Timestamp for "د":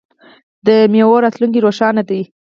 0.65-0.67